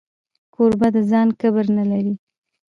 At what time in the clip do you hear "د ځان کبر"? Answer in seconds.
0.95-1.65